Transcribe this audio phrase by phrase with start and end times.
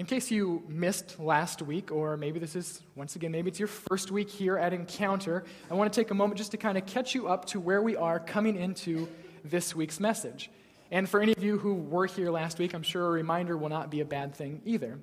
[0.00, 3.68] In case you missed last week, or maybe this is, once again, maybe it's your
[3.68, 6.86] first week here at Encounter, I want to take a moment just to kind of
[6.86, 9.06] catch you up to where we are coming into
[9.44, 10.50] this week's message.
[10.90, 13.68] And for any of you who were here last week, I'm sure a reminder will
[13.68, 14.98] not be a bad thing either.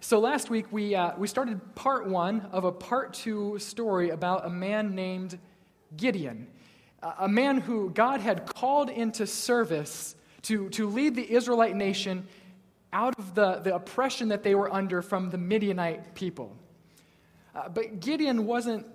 [0.00, 4.46] So last week, we, uh, we started part one of a part two story about
[4.46, 5.38] a man named
[5.94, 6.46] Gideon,
[7.02, 12.26] a man who God had called into service to, to lead the Israelite nation
[12.92, 16.56] out of the, the oppression that they were under from the Midianite people.
[17.54, 18.86] Uh, but Gideon wasn't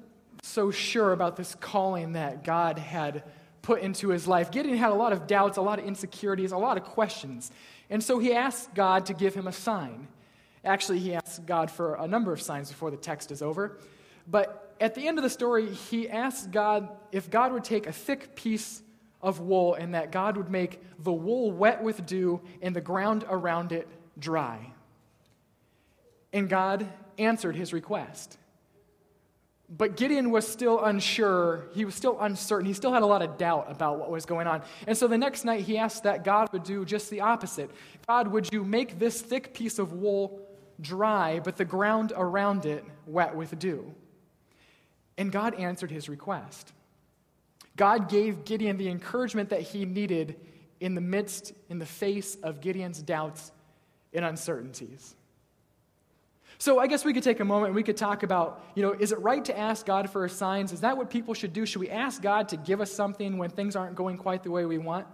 [0.42, 3.24] so sure about this calling that God had
[3.62, 4.52] put into his life.
[4.52, 7.52] Gideon had a lot of doubts, a lot of insecurities, a lot of questions.
[7.90, 10.08] And so he asked God to give him a sign.
[10.66, 13.78] Actually, he asked God for a number of signs before the text is over.
[14.28, 17.92] But at the end of the story, he asked God if God would take a
[17.92, 18.82] thick piece
[19.24, 23.26] of wool and that God would make the wool wet with dew and the ground
[23.28, 23.88] around it
[24.20, 24.72] dry.
[26.32, 28.38] And God answered his request.
[29.70, 31.70] But Gideon was still unsure.
[31.74, 32.68] He was still uncertain.
[32.68, 34.62] He still had a lot of doubt about what was going on.
[34.86, 37.72] And so the next night, he asked that God would do just the opposite
[38.08, 40.42] God, would you make this thick piece of wool
[40.82, 43.96] dry, but the ground around it wet with dew?
[45.18, 46.74] And God answered his request.
[47.76, 50.36] God gave Gideon the encouragement that he needed
[50.80, 53.52] in the midst, in the face of Gideon's doubts
[54.14, 55.16] and uncertainties.
[56.60, 58.92] So I guess we could take a moment and we could talk about, you know,
[58.92, 60.72] is it right to ask God for signs?
[60.72, 61.66] Is that what people should do?
[61.66, 64.66] Should we ask God to give us something when things aren't going quite the way
[64.66, 65.08] we want?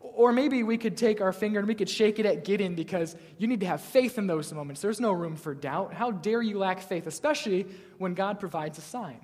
[0.00, 3.16] Or maybe we could take our finger and we could shake it at Gideon because
[3.36, 4.80] you need to have faith in those moments.
[4.80, 5.92] There's no room for doubt.
[5.92, 7.66] How dare you lack faith, especially
[7.98, 9.20] when God provides a sign?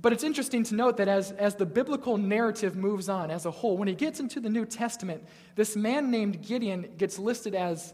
[0.00, 3.50] But it's interesting to note that as, as the biblical narrative moves on as a
[3.50, 5.22] whole, when he gets into the New Testament,
[5.56, 7.92] this man named Gideon gets listed as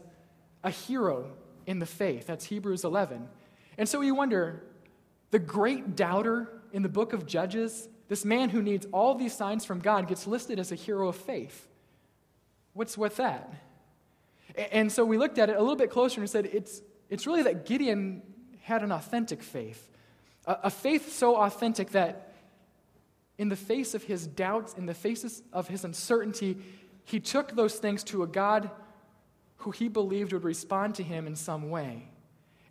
[0.63, 1.31] a hero
[1.65, 2.27] in the faith.
[2.27, 3.27] That's Hebrews 11.
[3.77, 4.63] And so you wonder
[5.31, 9.65] the great doubter in the book of Judges, this man who needs all these signs
[9.65, 11.67] from God, gets listed as a hero of faith.
[12.73, 13.53] What's with that?
[14.71, 17.43] And so we looked at it a little bit closer and said it's, it's really
[17.43, 18.21] that Gideon
[18.61, 19.89] had an authentic faith.
[20.45, 22.33] A, a faith so authentic that
[23.37, 26.57] in the face of his doubts, in the faces of his uncertainty,
[27.05, 28.69] he took those things to a God
[29.57, 32.07] who he believed would respond to him in some way.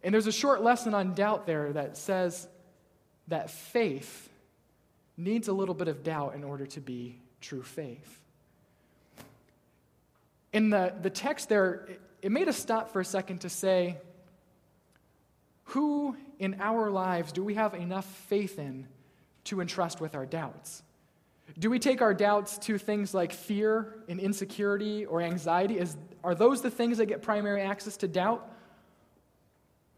[0.03, 2.48] And there's a short lesson on doubt there that says
[3.28, 4.28] that faith
[5.16, 8.20] needs a little bit of doubt in order to be true faith.
[10.53, 13.98] In the, the text there, it, it made us stop for a second to say,
[15.70, 18.88] who in our lives do we have enough faith in
[19.44, 20.82] to entrust with our doubts?
[21.58, 25.78] Do we take our doubts to things like fear and insecurity or anxiety?
[25.78, 28.48] Is, are those the things that get primary access to doubt?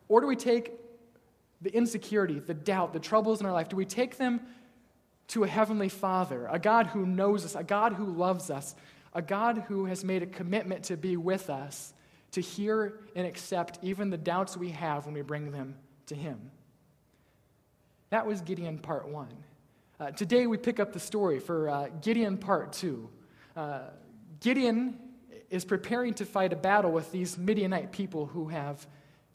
[0.08, 0.72] Or do we take
[1.62, 4.40] the insecurity, the doubt, the troubles in our life, do we take them
[5.28, 8.74] to a heavenly Father, a God who knows us, a God who loves us,
[9.14, 11.94] a God who has made a commitment to be with us,
[12.32, 15.76] to hear and accept even the doubts we have when we bring them
[16.06, 16.50] to Him.
[18.10, 19.32] That was Gideon part one.
[20.00, 23.08] Uh, today we pick up the story for uh, Gideon part two.
[23.56, 23.82] Uh,
[24.40, 24.98] Gideon
[25.50, 28.86] is preparing to fight a battle with these Midianite people who have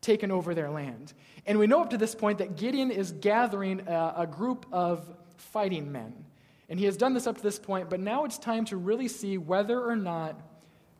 [0.01, 1.13] taken over their land.
[1.45, 5.09] And we know up to this point that Gideon is gathering a, a group of
[5.37, 6.25] fighting men.
[6.69, 9.07] And he has done this up to this point, but now it's time to really
[9.07, 10.39] see whether or not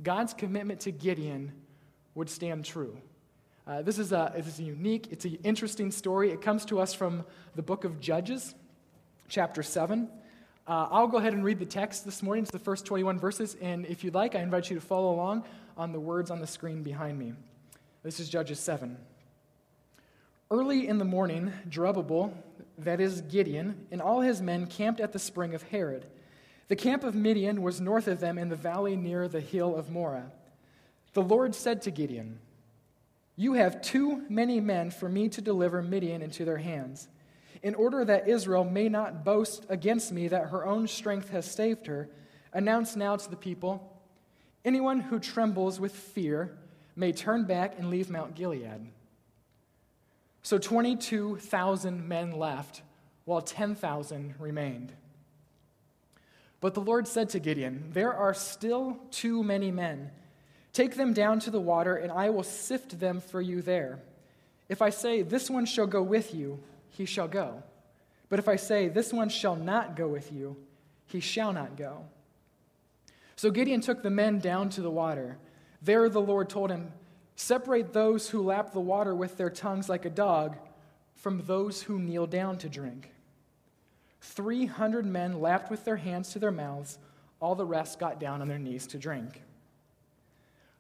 [0.02, 1.52] God's commitment to Gideon
[2.18, 2.98] would stand true.
[3.68, 6.32] Uh, this, is a, this is a unique, it's an interesting story.
[6.32, 7.24] It comes to us from
[7.56, 8.56] the book of Judges,
[9.30, 10.10] chapter 7.
[10.68, 12.42] Uh, I'll go ahead and read the text this morning.
[12.42, 15.44] It's the first 21 verses, and if you'd like, I invite you to follow along
[15.78, 17.34] on the words on the screen behind me.
[18.02, 18.98] This is Judges 7.
[20.50, 22.34] Early in the morning, Jerubbaal,
[22.80, 26.08] that is Gideon, and all his men camped at the spring of Harod.
[26.68, 29.92] The camp of Midian was north of them in the valley near the hill of
[29.92, 30.32] Moreh.
[31.18, 32.38] The Lord said to Gideon,
[33.36, 37.08] You have too many men for me to deliver Midian into their hands.
[37.64, 41.88] In order that Israel may not boast against me that her own strength has saved
[41.88, 42.08] her,
[42.54, 44.00] announce now to the people
[44.64, 46.56] anyone who trembles with fear
[46.96, 48.92] may turn back and leave Mount Gilead.
[50.44, 52.84] So 22,000 men left,
[53.26, 54.94] while 10,000 remained.
[56.62, 60.12] But the Lord said to Gideon, There are still too many men.
[60.78, 63.98] Take them down to the water, and I will sift them for you there.
[64.70, 66.60] If I say, This one shall go with you,
[66.92, 67.64] he shall go.
[68.30, 70.56] But if I say, This one shall not go with you,
[71.08, 72.06] he shall not go.
[73.36, 75.40] So Gideon took the men down to the water.
[75.82, 76.92] There the Lord told him,
[77.36, 80.58] Separate those who lap the water with their tongues like a dog
[81.16, 83.10] from those who kneel down to drink.
[84.22, 87.00] 300 men lapped with their hands to their mouths,
[87.40, 89.42] all the rest got down on their knees to drink.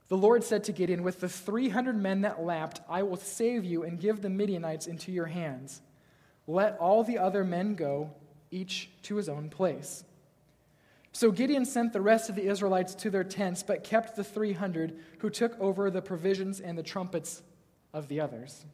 [0.09, 3.83] The Lord said to Gideon, With the 300 men that lapped, I will save you
[3.83, 5.81] and give the Midianites into your hands.
[6.48, 8.12] Let all the other men go,
[8.50, 10.06] each to his own place.
[11.12, 14.98] So Gideon sent the rest of the Israelites to their tents, but kept the 300
[15.19, 17.42] who took over the provisions and the trumpets
[17.94, 18.65] of the others.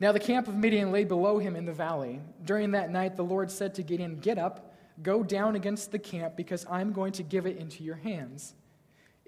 [0.00, 2.20] Now the camp of Midian lay below him in the valley.
[2.44, 6.36] During that night, the Lord said to Gideon, Get up, go down against the camp,
[6.36, 8.54] because I'm going to give it into your hands.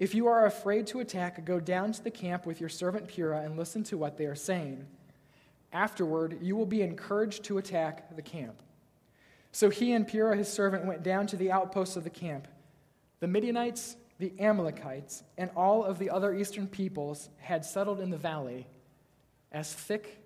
[0.01, 3.45] If you are afraid to attack, go down to the camp with your servant Purah
[3.45, 4.87] and listen to what they are saying.
[5.71, 8.63] Afterward, you will be encouraged to attack the camp.
[9.51, 12.47] So he and Purah, his servant, went down to the outposts of the camp.
[13.19, 18.17] The Midianites, the Amalekites, and all of the other eastern peoples had settled in the
[18.17, 18.65] valley,
[19.51, 20.17] as thick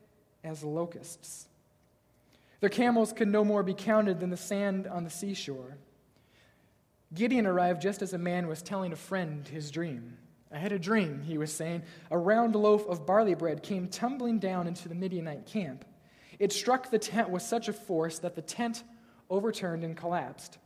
[0.42, 1.48] as locusts.
[2.62, 5.76] Their camels could no more be counted than the sand on the seashore.
[7.14, 10.18] Gideon arrived just as a man was telling a friend his dream.
[10.52, 11.84] I had a dream, he was saying.
[12.12, 15.86] A round loaf of barley bread came tumbling down into the Midianite camp.
[16.40, 18.84] It struck the tent with such a force that the tent
[19.30, 20.58] overturned and collapsed.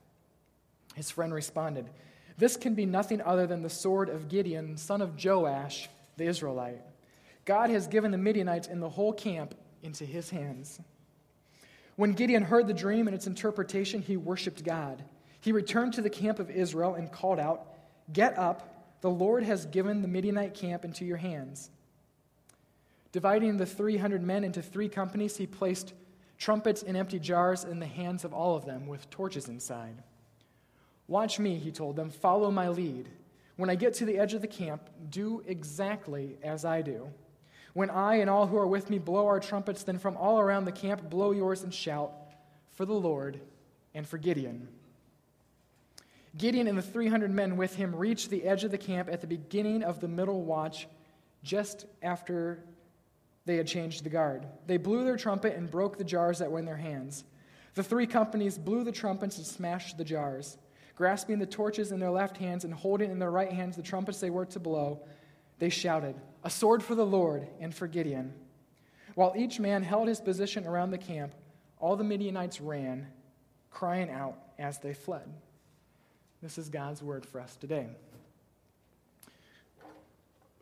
[0.95, 1.89] His friend responded,
[2.38, 6.81] This can be nothing other than the sword of Gideon, son of Joash, the Israelite.
[7.45, 10.80] God has given the Midianites and the whole camp into his hands.
[11.95, 15.03] When Gideon heard the dream and its interpretation, he worshiped God.
[15.41, 17.68] He returned to the camp of Israel and called out,
[18.12, 21.69] Get up, the Lord has given the Midianite camp into your hands.
[23.12, 25.94] Dividing the 300 men into three companies, he placed
[26.38, 30.03] trumpets and empty jars in the hands of all of them with torches inside.
[31.07, 33.09] Watch me, he told them, follow my lead.
[33.56, 37.09] When I get to the edge of the camp, do exactly as I do.
[37.74, 40.65] When I and all who are with me blow our trumpets, then from all around
[40.65, 42.13] the camp blow yours and shout
[42.71, 43.39] for the Lord
[43.94, 44.68] and for Gideon.
[46.37, 49.27] Gideon and the 300 men with him reached the edge of the camp at the
[49.27, 50.87] beginning of the middle watch,
[51.43, 52.63] just after
[53.45, 54.45] they had changed the guard.
[54.67, 57.23] They blew their trumpet and broke the jars that were in their hands.
[57.73, 60.57] The three companies blew the trumpets and smashed the jars.
[60.95, 64.19] Grasping the torches in their left hands and holding in their right hands the trumpets
[64.19, 65.01] they were to blow,
[65.57, 68.33] they shouted, A sword for the Lord and for Gideon.
[69.15, 71.33] While each man held his position around the camp,
[71.79, 73.07] all the Midianites ran,
[73.71, 75.29] crying out as they fled.
[76.41, 77.88] This is God's word for us today.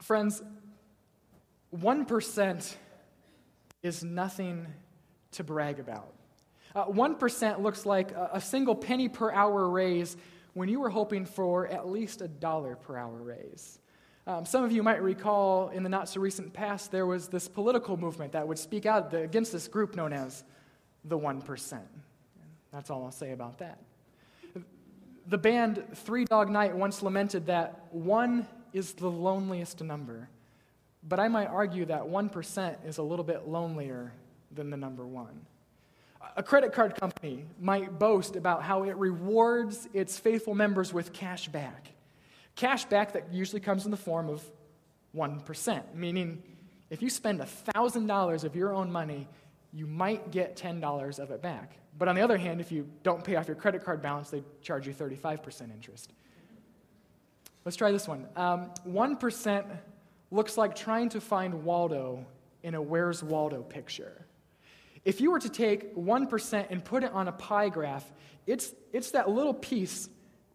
[0.02, 0.42] Friends,
[1.76, 2.76] 1%
[3.84, 4.66] is nothing
[5.34, 6.14] to brag about.
[6.74, 10.18] Uh, 1% looks like a, single penny per hour raise
[10.54, 13.80] when you were hoping for at least a dollar per hour raise.
[14.26, 17.48] Um, some of you might recall in the not so recent past, there was this
[17.48, 20.44] political movement that would speak out against this group known as
[21.06, 21.80] the 1%.
[22.72, 23.80] That's all I'll say about that.
[25.30, 30.30] The band Three Dog Night once lamented that one is the loneliest number.
[31.04, 34.14] But I might argue that 1% is a little bit lonelier
[34.52, 35.46] than the number one.
[36.38, 41.50] A credit card company might boast about how it rewards its faithful members with cash
[41.50, 41.90] back.
[42.56, 44.44] Cash back that usually comes in the form of
[45.14, 46.42] 1%, meaning
[46.90, 49.28] if you spend $1,000 of your own money,
[49.74, 51.78] you might get $10 of it back.
[51.98, 54.44] But on the other hand, if you don't pay off your credit card balance, they
[54.62, 56.14] charge you 35% interest.
[57.66, 58.28] Let's try this one.
[58.36, 59.66] Um, 1%
[60.32, 62.26] looks like trying to find Waldo
[62.64, 64.26] in a Where's Waldo picture.
[65.06, 68.10] If you were to take 1% and put it on a pie graph,
[68.46, 70.10] it's, it's that little piece,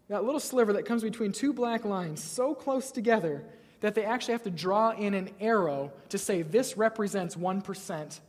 [0.08, 3.44] that little sliver that comes between two black lines so close together
[3.80, 8.20] that they actually have to draw in an arrow to say this represents 1%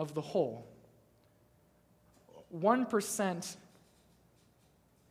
[0.00, 0.66] of the whole.
[2.56, 3.56] 1%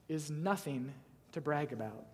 [0.09, 0.91] is nothing
[1.31, 2.07] to brag about.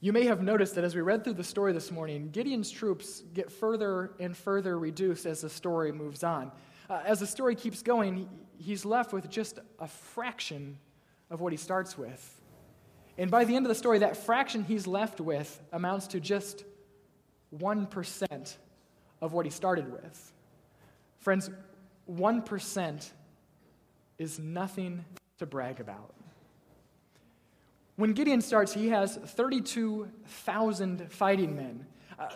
[0.00, 3.24] You may have noticed that as we read through the story this morning, Gideon's troops
[3.34, 6.52] get further and further reduced as the story moves on.
[6.88, 10.78] Uh, as the story keeps going, he's left with just a fraction
[11.28, 12.40] of what he starts with.
[13.18, 16.64] And by the end of the story, that fraction he's left with amounts to just
[17.58, 18.56] 1%
[19.20, 20.32] of what he started with.
[21.24, 21.48] Friends,
[22.12, 23.10] 1%
[24.18, 25.06] is nothing
[25.38, 26.12] to brag about.
[27.96, 31.86] When Gideon starts, he has 32,000 fighting men.
[32.18, 32.28] Uh,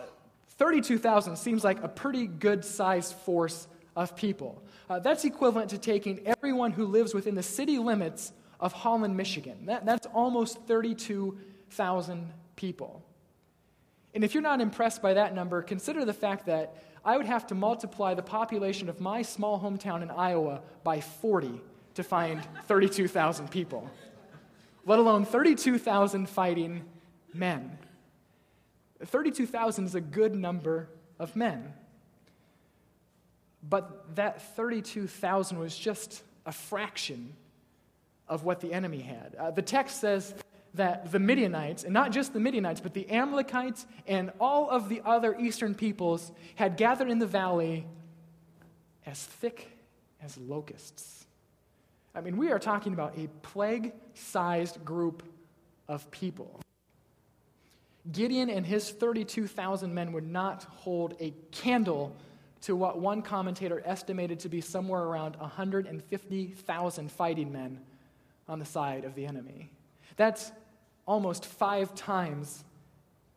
[0.57, 4.63] 32,000 seems like a pretty good sized force of people.
[4.89, 9.67] Uh, that's equivalent to taking everyone who lives within the city limits of Holland, Michigan.
[9.67, 13.03] That, that's almost 32,000 people.
[14.15, 17.47] And if you're not impressed by that number, consider the fact that I would have
[17.47, 21.61] to multiply the population of my small hometown in Iowa by 40
[21.95, 23.89] to find 32,000 people,
[24.85, 26.83] let alone 32,000 fighting
[27.33, 27.77] men.
[29.03, 30.89] 32,000 is a good number
[31.19, 31.73] of men.
[33.67, 37.33] But that 32,000 was just a fraction
[38.27, 39.35] of what the enemy had.
[39.35, 40.33] Uh, the text says
[40.73, 45.01] that the Midianites, and not just the Midianites, but the Amalekites and all of the
[45.05, 47.85] other eastern peoples had gathered in the valley
[49.05, 49.67] as thick
[50.21, 51.25] as locusts.
[52.13, 55.23] I mean, we are talking about a plague sized group
[55.87, 56.59] of people.
[58.11, 62.15] Gideon and his 32,000 men would not hold a candle
[62.61, 67.79] to what one commentator estimated to be somewhere around 150,000 fighting men
[68.47, 69.69] on the side of the enemy.
[70.19, 70.51] That's
[71.05, 72.65] almost five times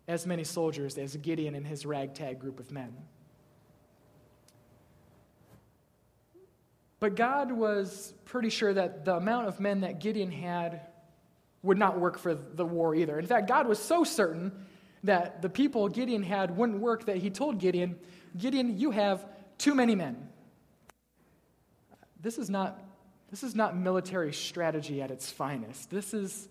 [0.09, 2.93] as many soldiers as Gideon and his ragtag group of men.
[6.99, 10.81] But God was pretty sure that the amount of men that Gideon had
[11.63, 13.17] would not work for the war either.
[13.17, 14.51] In fact, God was so certain
[15.05, 17.97] that the people Gideon had wouldn't work that he told Gideon,
[18.37, 19.25] Gideon, you have
[19.57, 20.17] too many men.
[22.21, 22.83] This is not,
[23.31, 25.89] this is not military strategy at its finest.
[25.89, 26.49] This is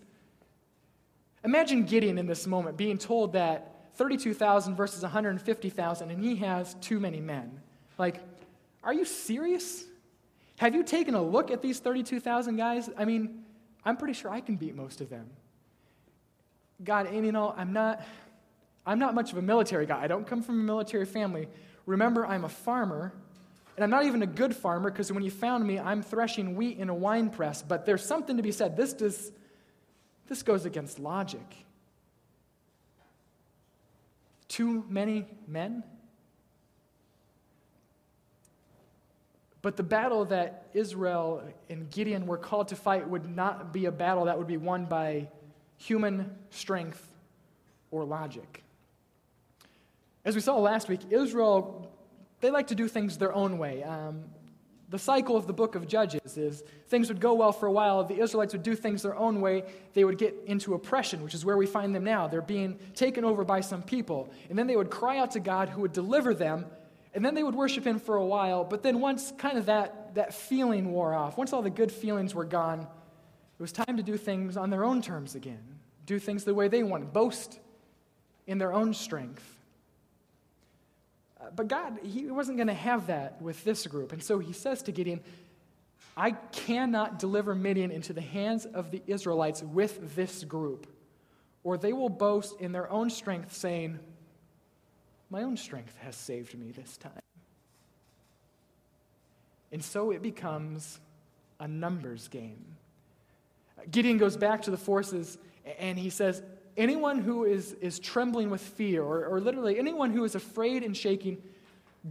[1.44, 7.00] Imagine Gideon in this moment being told that 32,000 versus 150,000 and he has too
[7.00, 7.60] many men.
[7.98, 8.20] Like,
[8.82, 9.84] are you serious?
[10.58, 12.88] Have you taken a look at these 32,000 guys?
[12.96, 13.44] I mean,
[13.84, 15.28] I'm pretty sure I can beat most of them.
[16.82, 18.02] God, and you know, I'm not
[18.84, 20.02] I'm not much of a military guy.
[20.02, 21.48] I don't come from a military family.
[21.86, 23.12] Remember, I'm a farmer,
[23.76, 26.78] and I'm not even a good farmer because when you found me, I'm threshing wheat
[26.78, 27.62] in a wine press.
[27.62, 28.76] But there's something to be said.
[28.76, 29.30] This does
[30.32, 31.44] this goes against logic.
[34.48, 35.84] Too many men?
[39.60, 43.92] But the battle that Israel and Gideon were called to fight would not be a
[43.92, 45.28] battle that would be won by
[45.76, 47.06] human strength
[47.90, 48.64] or logic.
[50.24, 51.92] As we saw last week, Israel,
[52.40, 53.82] they like to do things their own way.
[53.82, 54.24] Um,
[54.92, 58.04] the cycle of the book of Judges is things would go well for a while.
[58.04, 59.64] The Israelites would do things their own way.
[59.94, 62.28] They would get into oppression, which is where we find them now.
[62.28, 64.30] They're being taken over by some people.
[64.50, 66.66] And then they would cry out to God who would deliver them.
[67.14, 68.64] And then they would worship him for a while.
[68.64, 72.34] But then once kind of that, that feeling wore off, once all the good feelings
[72.34, 76.44] were gone, it was time to do things on their own terms again, do things
[76.44, 77.60] the way they wanted, boast
[78.46, 79.51] in their own strength.
[81.54, 84.12] But God, He wasn't going to have that with this group.
[84.12, 85.20] And so He says to Gideon,
[86.16, 90.86] I cannot deliver Midian into the hands of the Israelites with this group,
[91.64, 93.98] or they will boast in their own strength, saying,
[95.30, 97.12] My own strength has saved me this time.
[99.72, 101.00] And so it becomes
[101.58, 102.76] a numbers game.
[103.90, 105.38] Gideon goes back to the forces
[105.78, 106.42] and he says,
[106.76, 110.96] anyone who is, is trembling with fear, or, or literally anyone who is afraid and
[110.96, 111.42] shaking,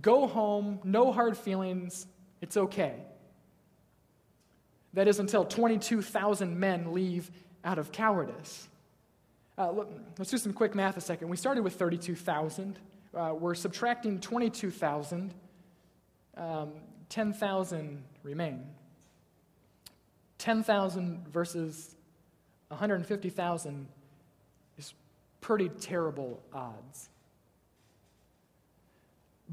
[0.01, 2.07] go home, no hard feelings,
[2.41, 2.95] it's okay.
[4.93, 7.31] That is until 22,000 men leave
[7.63, 8.67] out of cowardice.
[9.57, 11.29] Uh, look, let's do some quick math a second.
[11.29, 12.79] We started with 32,000.
[13.13, 15.33] Uh, we're subtracting 22,000.
[16.37, 16.71] Um,
[17.09, 18.65] 10,000 remain.
[20.37, 21.95] 10,000 versus
[22.69, 23.87] 150,000
[25.41, 27.09] pretty terrible odds.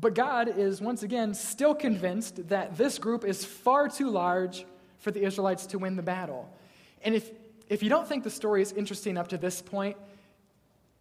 [0.01, 4.65] But God is once again still convinced that this group is far too large
[4.99, 6.49] for the Israelites to win the battle.
[7.03, 7.31] And if,
[7.69, 9.97] if you don't think the story is interesting up to this point,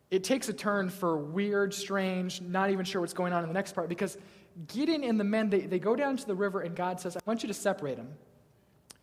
[0.09, 3.53] it takes a turn for weird, strange, not even sure what's going on in the
[3.53, 4.17] next part because
[4.67, 7.19] Gideon and the men, they, they go down to the river and God says, I
[7.25, 8.09] want you to separate them.
[8.89, 8.95] I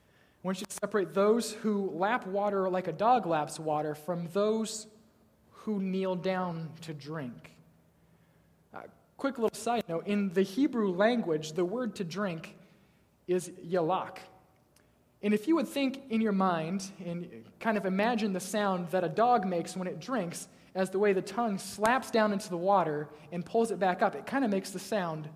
[0.43, 4.87] want you to separate those who lap water like a dog laps water from those
[5.65, 7.53] who kneel down to drink.
[8.75, 8.81] Uh,
[9.17, 12.55] quick little side note in the Hebrew language, the word to drink
[13.27, 14.19] is yalak.
[15.23, 19.05] And if you would think in your mind and kind of imagine the sound that
[19.05, 22.59] a dog makes when it drinks, as the way the tongue slaps down into the
[22.59, 25.29] water and pulls it back up, it kind of makes the sound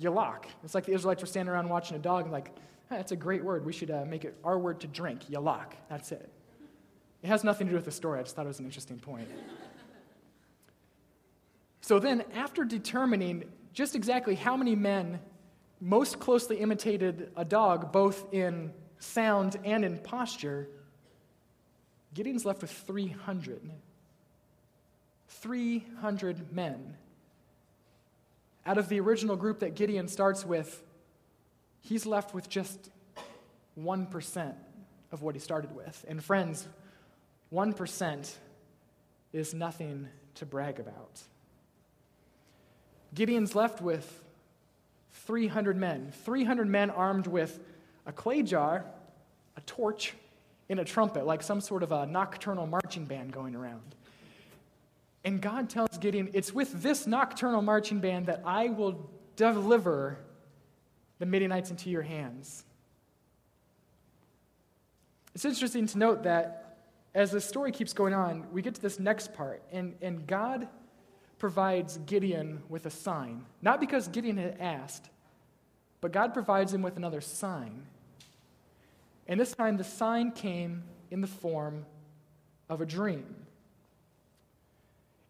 [0.00, 0.44] yalak.
[0.62, 2.54] It's like the Israelites were standing around watching a dog and like,
[2.88, 3.64] hey, that's a great word.
[3.64, 5.72] We should uh, make it our word to drink, yalak.
[5.88, 6.30] That's it.
[7.22, 8.20] It has nothing to do with the story.
[8.20, 9.28] I just thought it was an interesting point.
[11.82, 15.18] So then, after determining just exactly how many men
[15.80, 20.68] most closely imitated a dog, both in sound and in posture,
[22.14, 23.68] Gideon's left with 300.
[25.28, 26.96] 300 men.
[28.64, 30.84] Out of the original group that Gideon starts with,
[31.80, 32.90] he's left with just
[33.76, 34.54] 1%
[35.10, 36.04] of what he started with.
[36.06, 36.68] And friends,
[37.52, 38.34] 1%
[39.32, 41.22] is nothing to brag about.
[43.14, 44.22] Gideon's left with
[45.12, 47.60] 300 men, 300 men armed with
[48.06, 48.84] a clay jar,
[49.56, 50.14] a torch,
[50.68, 53.94] and a trumpet, like some sort of a nocturnal marching band going around.
[55.24, 60.18] And God tells Gideon, It's with this nocturnal marching band that I will deliver
[61.18, 62.64] the Midianites into your hands.
[65.34, 66.78] It's interesting to note that
[67.14, 70.68] as the story keeps going on, we get to this next part, and, and God
[71.42, 73.44] provides Gideon with a sign.
[73.62, 75.10] Not because Gideon had asked,
[76.00, 77.82] but God provides him with another sign.
[79.26, 81.84] And this time, the sign came in the form
[82.68, 83.34] of a dream.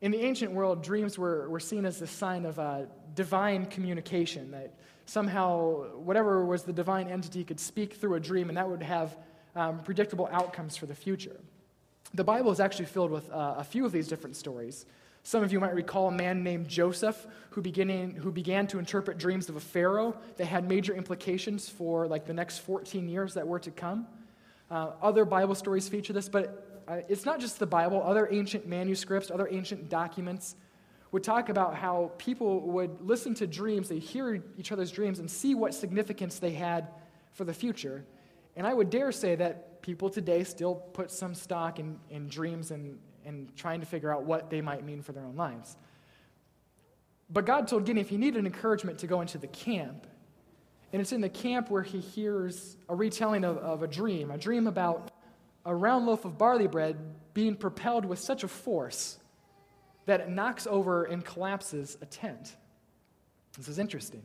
[0.02, 2.82] In the ancient world, dreams were, were seen as a sign of uh,
[3.14, 4.74] divine communication, that
[5.06, 9.16] somehow whatever was the divine entity could speak through a dream, and that would have
[9.56, 11.40] um, predictable outcomes for the future.
[12.12, 14.84] The Bible is actually filled with uh, a few of these different stories.
[15.24, 19.18] Some of you might recall a man named Joseph who, beginning, who began to interpret
[19.18, 23.46] dreams of a pharaoh that had major implications for like the next 14 years that
[23.46, 24.06] were to come.
[24.70, 28.66] Uh, other Bible stories feature this, but uh, it's not just the Bible, other ancient
[28.66, 30.56] manuscripts, other ancient documents
[31.12, 35.30] would talk about how people would listen to dreams, they hear each other's dreams, and
[35.30, 36.88] see what significance they had
[37.34, 38.04] for the future.
[38.56, 42.70] And I would dare say that people today still put some stock in, in dreams
[42.70, 45.76] and, and trying to figure out what they might mean for their own lives.
[47.30, 50.06] But God told Gideon if he needed encouragement to go into the camp,
[50.92, 54.36] and it's in the camp where he hears a retelling of, of a dream, a
[54.36, 55.10] dream about
[55.64, 56.96] a round loaf of barley bread
[57.32, 59.18] being propelled with such a force
[60.06, 62.56] that it knocks over and collapses a tent.
[63.56, 64.22] This is interesting.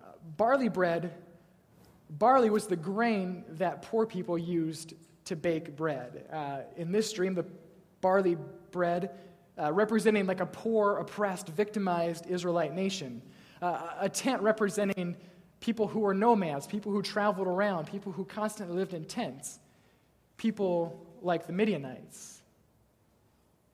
[0.00, 1.12] Uh, barley bread,
[2.10, 4.94] barley was the grain that poor people used
[5.26, 6.24] to bake bread.
[6.32, 7.44] Uh, in this dream, the
[8.00, 8.36] barley
[8.70, 9.10] bread
[9.58, 13.22] uh, representing like a poor, oppressed, victimized Israelite nation.
[13.60, 15.16] Uh, a tent representing
[15.60, 19.58] people who were nomads, people who traveled around, people who constantly lived in tents
[20.38, 22.40] people like the Midianites.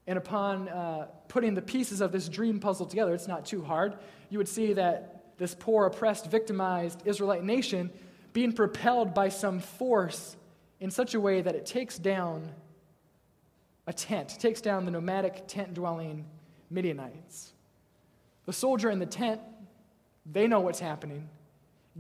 [0.07, 3.97] And upon uh, putting the pieces of this dream puzzle together, it's not too hard,
[4.31, 7.91] you would see that this poor, oppressed, victimized Israelite nation
[8.33, 10.37] being propelled by some force
[10.81, 12.51] in such a way that it takes down
[13.87, 16.25] a tent, takes down the nomadic tent dwelling
[16.71, 17.53] Midianites.
[18.47, 19.41] The soldier in the tent,
[20.31, 21.29] they know what's happening.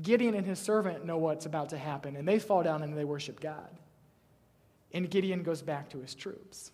[0.02, 3.04] Gideon and his servant know what's about to happen, and they fall down and they
[3.04, 3.68] worship God.
[4.92, 6.72] And Gideon goes back to his troops.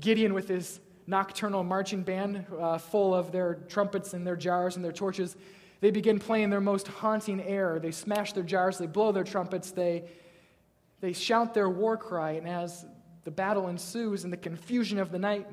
[0.00, 4.84] Gideon, with his nocturnal marching band uh, full of their trumpets and their jars and
[4.84, 5.36] their torches,
[5.80, 7.78] they begin playing their most haunting air.
[7.78, 10.04] They smash their jars, they blow their trumpets, they,
[11.00, 12.32] they shout their war cry.
[12.32, 12.86] And as
[13.24, 15.46] the battle ensues in the confusion of the night,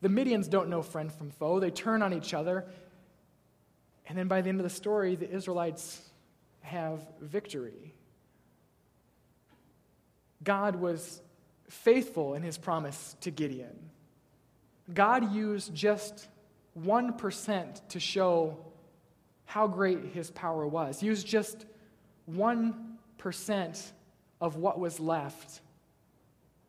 [0.00, 1.60] the Midians don't know friend from foe.
[1.60, 2.64] They turn on each other.
[4.06, 6.00] And then by the end of the story, the Israelites
[6.62, 7.94] have victory.
[10.42, 11.20] God was
[11.68, 13.90] faithful in his promise to Gideon.
[14.92, 16.28] God used just
[16.78, 18.58] 1% to show
[19.44, 21.00] how great his power was.
[21.00, 21.66] He used just
[22.32, 23.92] 1%
[24.40, 25.60] of what was left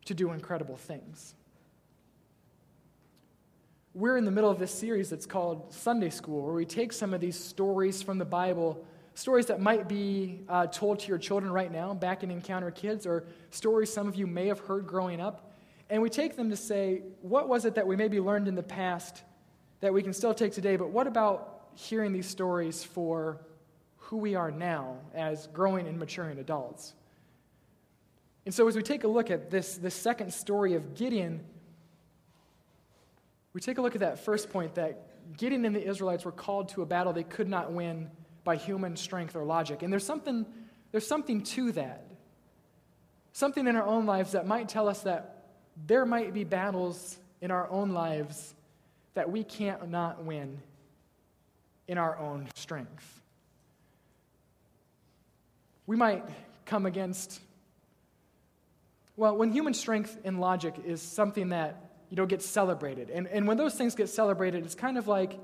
[0.04, 1.34] to do incredible things.
[3.94, 7.12] We're in the middle of this series that's called Sunday School, where we take some
[7.12, 8.84] of these stories from the Bible
[9.14, 13.06] stories that might be uh, told to your children right now back in Encounter Kids,
[13.06, 15.52] or stories some of you may have heard growing up.
[15.90, 18.62] And we take them to say, what was it that we maybe learned in the
[18.62, 19.22] past
[19.80, 23.40] that we can still take today, but what about hearing these stories for
[23.96, 26.94] who we are now as growing and maturing adults?
[28.44, 31.44] And so, as we take a look at this, this second story of Gideon,
[33.52, 36.70] we take a look at that first point that Gideon and the Israelites were called
[36.70, 38.10] to a battle they could not win
[38.44, 39.82] by human strength or logic.
[39.82, 40.44] And there's something,
[40.90, 42.06] there's something to that.
[43.32, 45.46] Something in our own lives that might tell us that
[45.86, 48.54] there might be battles in our own lives
[49.14, 50.60] that we can't not win
[51.88, 53.20] in our own strength.
[55.86, 56.24] We might
[56.64, 57.40] come against,
[59.16, 63.10] well, when human strength and logic is something that, you know, gets celebrated.
[63.10, 65.38] And, and when those things get celebrated, it's kind of like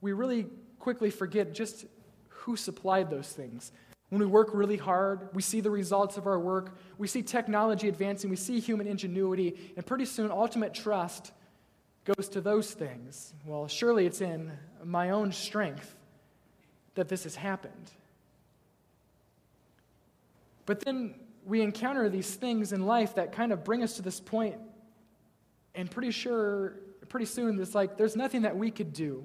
[0.00, 0.46] we really
[0.78, 1.86] quickly forget just
[2.28, 3.72] who supplied those things.
[4.10, 7.88] When we work really hard, we see the results of our work, we see technology
[7.88, 11.32] advancing, we see human ingenuity, and pretty soon ultimate trust
[12.04, 13.32] goes to those things.
[13.44, 14.52] Well, surely it's in
[14.84, 15.96] my own strength
[16.94, 17.90] that this has happened.
[20.66, 21.14] But then
[21.46, 24.56] we encounter these things in life that kind of bring us to this point,
[25.74, 26.76] and pretty sure,
[27.08, 29.24] pretty soon, it's like there's nothing that we could do.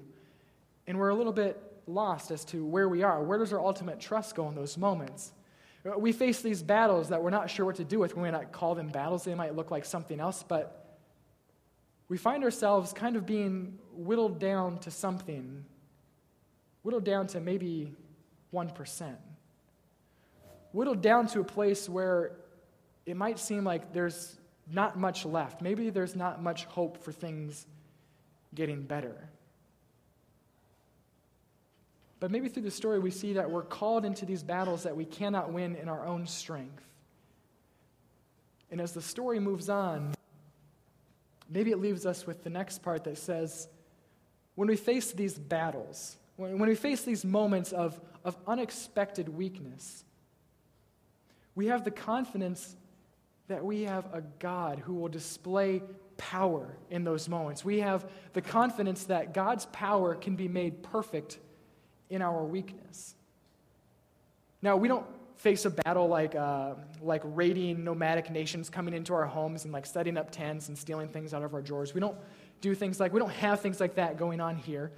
[0.87, 3.23] And we're a little bit lost as to where we are.
[3.23, 5.31] Where does our ultimate trust go in those moments?
[5.97, 8.15] We face these battles that we're not sure what to do with.
[8.15, 10.97] We may not call them battles, they might look like something else, but
[12.09, 15.63] we find ourselves kind of being whittled down to something,
[16.81, 17.93] whittled down to maybe
[18.53, 19.15] 1%,
[20.71, 22.31] whittled down to a place where
[23.05, 24.37] it might seem like there's
[24.71, 25.61] not much left.
[25.61, 27.65] Maybe there's not much hope for things
[28.53, 29.29] getting better.
[32.19, 35.05] But maybe through the story, we see that we're called into these battles that we
[35.05, 36.83] cannot win in our own strength.
[38.71, 40.13] And as the story moves on,
[41.49, 43.67] maybe it leaves us with the next part that says,
[44.55, 50.03] when we face these battles, when, we face these moments of, of unexpected weakness,
[51.59, 52.77] we have the confidence
[53.49, 55.83] that we have a God who will display
[56.15, 57.65] power in those moments.
[57.65, 61.37] We have the confidence that God's power can be made perfect
[62.09, 63.13] in our weakness.
[64.61, 69.25] Now, we don't face a battle like, uh, like raiding nomadic nations coming into our
[69.25, 71.93] homes and like setting up tents and stealing things out of our drawers.
[71.93, 72.17] We don't
[72.61, 74.93] do things like, we don't have things like that going on here.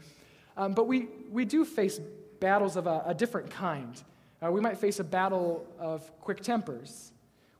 [0.57, 1.99] Um, but we, we do face
[2.39, 3.99] battles of a, a different kind.
[4.43, 7.11] Uh, we might face a battle of quick tempers.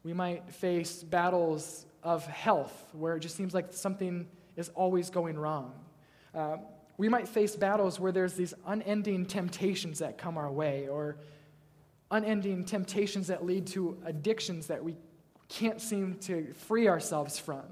[0.04, 5.38] We might face battles of health, where it just seems like something is always going
[5.38, 5.74] wrong.
[6.34, 6.58] Uh,
[6.98, 11.18] we might face battles where there's these unending temptations that come our way, or
[12.10, 14.96] unending temptations that lead to addictions that we
[15.50, 17.64] can't seem to free ourselves from.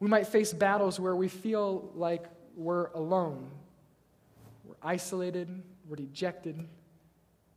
[0.00, 2.24] We might face battles where we feel like
[2.56, 3.50] we're alone,
[4.64, 6.66] we're isolated, we're dejected,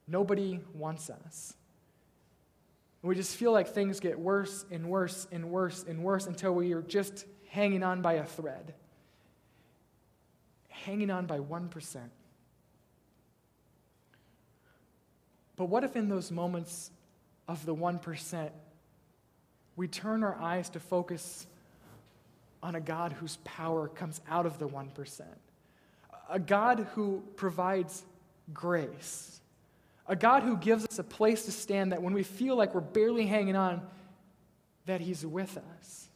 [0.09, 1.53] nobody wants us.
[3.01, 6.53] And we just feel like things get worse and worse and worse and worse until
[6.53, 8.73] we are just hanging on by a thread
[10.85, 11.97] hanging on by 1%.
[15.55, 16.91] But what if in those moments
[17.47, 18.49] of the 1%,
[19.75, 21.47] we turn our eyes to focus
[22.63, 25.21] on a God whose power comes out of the 1%?
[26.29, 28.05] A God who provides
[28.53, 29.41] grace.
[30.09, 32.81] A God who gives us a place to stand that when we feel like we're
[32.81, 33.81] barely hanging on,
[34.87, 36.09] that He's with us.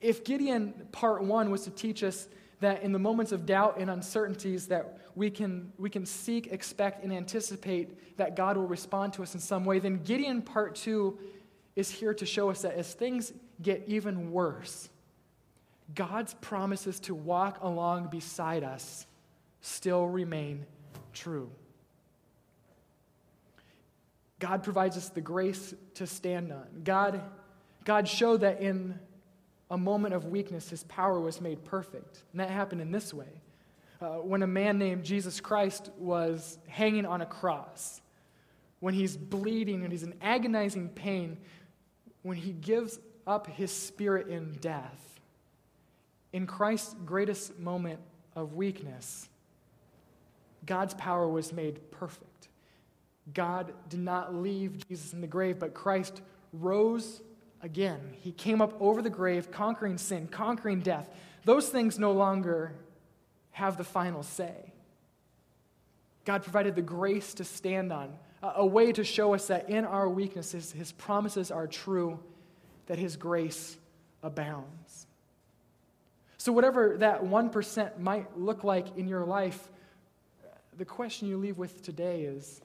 [0.00, 2.28] If Gideon, part one, was to teach us
[2.60, 7.02] that in the moments of doubt and uncertainties that we can, we can seek, expect,
[7.02, 11.18] and anticipate that God will respond to us in some way, then Gideon part two
[11.76, 14.90] is here to show us that as things get even worse,
[15.94, 19.06] God's promises to walk along beside us
[19.62, 20.66] still remain
[21.14, 21.50] true.
[24.44, 26.66] God provides us the grace to stand on.
[26.84, 27.22] God,
[27.86, 28.98] God showed that in
[29.70, 32.22] a moment of weakness, his power was made perfect.
[32.30, 33.40] And that happened in this way.
[34.02, 38.02] Uh, when a man named Jesus Christ was hanging on a cross,
[38.80, 41.38] when he's bleeding and he's in agonizing pain,
[42.20, 45.20] when he gives up his spirit in death,
[46.34, 48.00] in Christ's greatest moment
[48.36, 49.26] of weakness,
[50.66, 52.48] God's power was made perfect.
[53.32, 56.20] God did not leave Jesus in the grave, but Christ
[56.52, 57.22] rose
[57.62, 58.00] again.
[58.20, 61.08] He came up over the grave, conquering sin, conquering death.
[61.44, 62.74] Those things no longer
[63.52, 64.72] have the final say.
[66.24, 70.08] God provided the grace to stand on, a way to show us that in our
[70.08, 72.18] weaknesses, His promises are true,
[72.86, 73.76] that His grace
[74.22, 75.06] abounds.
[76.36, 79.70] So, whatever that 1% might look like in your life,
[80.76, 82.60] the question you leave with today is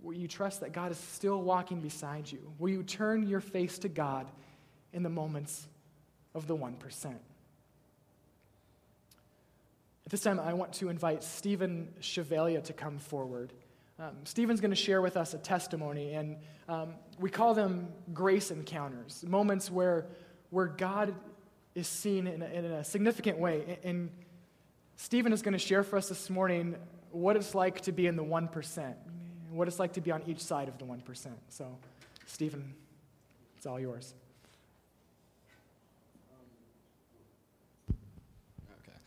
[0.00, 2.52] Will you trust that God is still walking beside you?
[2.58, 4.26] Will you turn your face to God
[4.92, 5.66] in the moments
[6.34, 7.06] of the 1%?
[7.06, 7.20] At
[10.10, 13.52] this time, I want to invite Stephen Chevalier to come forward.
[13.98, 16.36] Um, Stephen's going to share with us a testimony, and
[16.68, 20.06] um, we call them grace encounters, moments where,
[20.50, 21.14] where God
[21.74, 23.78] is seen in a, in a significant way.
[23.82, 24.10] And
[24.96, 26.76] Stephen is going to share for us this morning
[27.10, 28.94] what it's like to be in the 1%
[29.50, 31.26] what it's like to be on each side of the 1%.
[31.48, 31.66] So,
[32.26, 32.74] Stephen,
[33.56, 34.14] it's all yours.
[38.82, 38.98] Okay.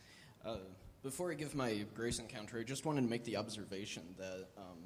[0.44, 0.56] Uh,
[1.02, 4.78] before I give my grace encounter, I just wanted to make the observation that um,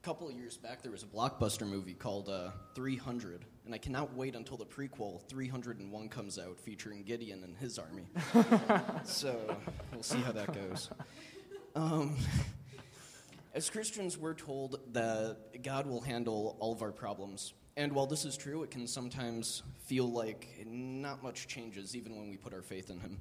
[0.00, 3.78] a couple of years back, there was a blockbuster movie called uh, 300, and I
[3.78, 8.06] cannot wait until the prequel 301 comes out featuring Gideon and his army.
[9.04, 9.56] so
[9.92, 10.90] we'll see how that goes.
[11.74, 12.16] Um,
[13.56, 17.54] as Christians, we're told that God will handle all of our problems.
[17.78, 22.28] And while this is true, it can sometimes feel like not much changes even when
[22.28, 23.18] we put our faith in Him.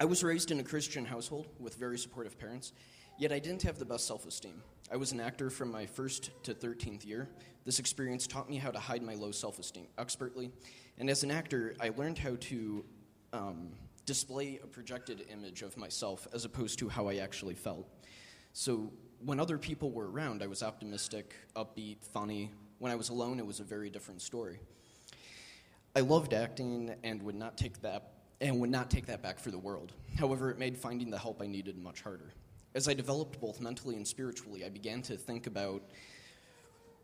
[0.00, 2.72] I was raised in a Christian household with very supportive parents,
[3.18, 4.60] yet I didn't have the best self esteem.
[4.90, 7.28] I was an actor from my first to 13th year.
[7.64, 10.50] This experience taught me how to hide my low self esteem expertly.
[10.98, 12.84] And as an actor, I learned how to
[13.32, 13.68] um,
[14.06, 17.86] display a projected image of myself as opposed to how I actually felt.
[18.54, 18.92] So
[19.24, 22.50] when other people were around, I was optimistic, upbeat, funny.
[22.78, 24.58] When I was alone, it was a very different story.
[25.94, 29.50] I loved acting and would not take that and would not take that back for
[29.50, 29.92] the world.
[30.18, 32.32] However, it made finding the help I needed much harder.
[32.74, 35.82] As I developed both mentally and spiritually, I began to think about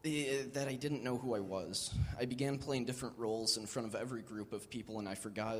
[0.05, 0.11] uh,
[0.53, 1.95] that I didn't know who I was.
[2.19, 5.59] I began playing different roles in front of every group of people, and I forgot.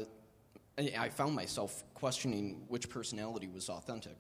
[0.97, 4.19] I found myself questioning which personality was authentic.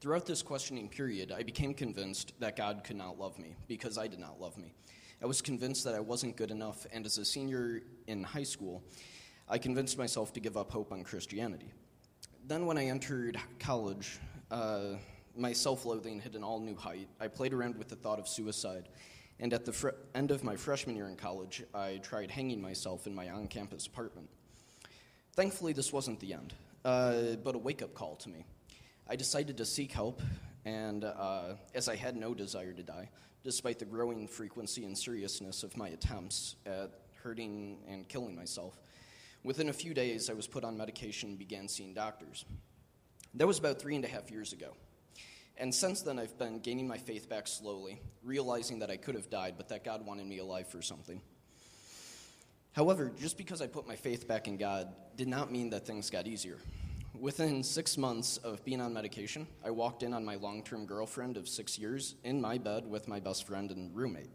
[0.00, 4.06] Throughout this questioning period, I became convinced that God could not love me because I
[4.06, 4.72] did not love me.
[5.20, 8.84] I was convinced that I wasn't good enough, and as a senior in high school,
[9.48, 11.72] I convinced myself to give up hope on Christianity.
[12.46, 14.20] Then, when I entered college,
[14.52, 14.94] uh,
[15.34, 17.08] my self loathing hit an all new height.
[17.18, 18.88] I played around with the thought of suicide.
[19.40, 23.06] And at the fr- end of my freshman year in college, I tried hanging myself
[23.06, 24.28] in my on campus apartment.
[25.34, 28.44] Thankfully, this wasn't the end, uh, but a wake up call to me.
[29.08, 30.20] I decided to seek help,
[30.64, 33.10] and uh, as I had no desire to die,
[33.42, 36.90] despite the growing frequency and seriousness of my attempts at
[37.22, 38.78] hurting and killing myself,
[39.44, 42.44] Within a few days, I was put on medication and began seeing doctors.
[43.34, 44.74] That was about three and a half years ago.
[45.56, 49.30] And since then, I've been gaining my faith back slowly, realizing that I could have
[49.30, 51.20] died, but that God wanted me alive for something.
[52.72, 56.10] However, just because I put my faith back in God did not mean that things
[56.10, 56.58] got easier.
[57.14, 61.36] Within six months of being on medication, I walked in on my long term girlfriend
[61.36, 64.30] of six years in my bed with my best friend and roommate.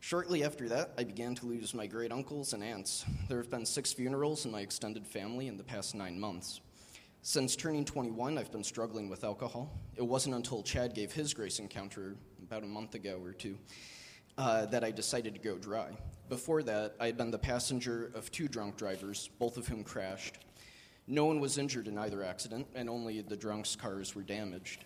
[0.00, 3.04] Shortly after that, I began to lose my great uncles and aunts.
[3.28, 6.60] There have been six funerals in my extended family in the past nine months.
[7.22, 9.70] Since turning 21, I've been struggling with alcohol.
[9.94, 13.56] It wasn't until Chad gave his grace encounter about a month ago or two
[14.36, 15.96] uh, that I decided to go dry.
[16.28, 20.38] Before that, I had been the passenger of two drunk drivers, both of whom crashed.
[21.06, 24.84] No one was injured in either accident, and only the drunks' cars were damaged.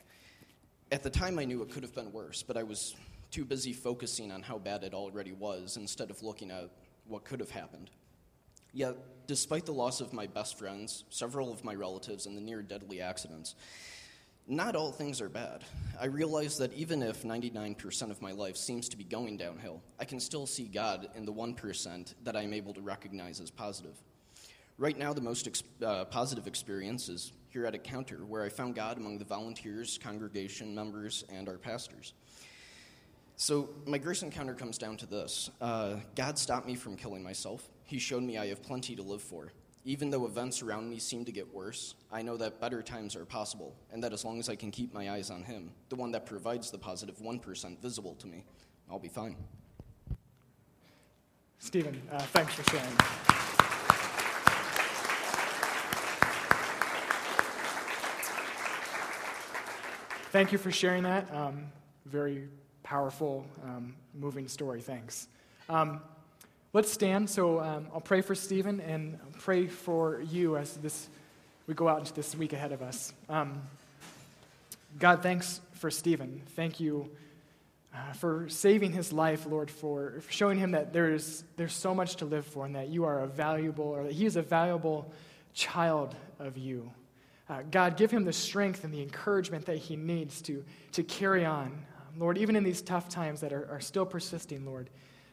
[0.90, 2.94] At the time, I knew it could have been worse, but I was
[3.30, 6.70] too busy focusing on how bad it already was instead of looking at
[7.06, 7.90] what could have happened.
[8.72, 12.62] Yet, despite the loss of my best friends, several of my relatives, and the near
[12.62, 13.54] deadly accidents,
[14.46, 15.64] not all things are bad.
[16.00, 20.04] I realize that even if 99% of my life seems to be going downhill, I
[20.04, 23.96] can still see God in the 1% that I'm able to recognize as positive.
[24.78, 28.74] Right now, the most ex- uh, positive experience is here at Encounter where I found
[28.74, 32.12] God among the volunteers, congregation members, and our pastors.
[33.36, 37.68] So, my grace encounter comes down to this uh, God stopped me from killing myself.
[37.84, 39.52] He showed me I have plenty to live for.
[39.84, 43.24] Even though events around me seem to get worse, I know that better times are
[43.24, 46.10] possible, and that as long as I can keep my eyes on Him, the one
[46.12, 47.40] that provides the positive 1
[47.80, 48.44] visible to me,
[48.90, 49.36] I'll be fine.
[51.58, 53.45] Stephen, uh, thanks for sharing.
[60.36, 61.34] Thank you for sharing that.
[61.34, 61.64] Um,
[62.04, 62.46] very
[62.82, 64.82] powerful, um, moving story.
[64.82, 65.28] Thanks.
[65.66, 66.02] Um,
[66.74, 67.30] let's stand.
[67.30, 71.08] So um, I'll pray for Stephen and pray for you as this
[71.66, 73.14] we go out into this week ahead of us.
[73.30, 73.62] Um,
[74.98, 76.42] God, thanks for Stephen.
[76.48, 77.08] Thank you
[77.94, 82.26] uh, for saving his life, Lord, for showing him that there's, there's so much to
[82.26, 85.10] live for and that you are a valuable, or that he is a valuable
[85.54, 86.90] child of you.
[87.48, 91.44] Uh, God, give him the strength and the encouragement that he needs to, to carry
[91.44, 91.84] on.
[92.18, 94.90] Lord, even in these tough times that are, are still persisting, Lord,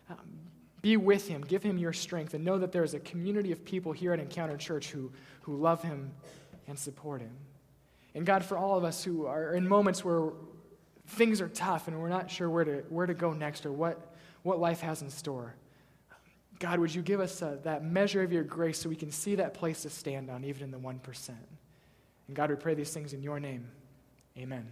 [0.10, 0.18] um,
[0.82, 3.64] be with him, give him your strength, and know that there is a community of
[3.64, 6.12] people here at Encounter Church who, who love him
[6.68, 7.36] and support him.
[8.14, 10.34] And God, for all of us who are in moments where
[11.08, 14.14] things are tough and we're not sure where to, where to go next or what,
[14.44, 15.56] what life has in store,
[16.60, 19.36] God, would you give us uh, that measure of your grace so we can see
[19.36, 21.32] that place to stand on, even in the 1%?
[22.34, 23.70] And God, we pray these things in your name.
[24.40, 24.66] Amen.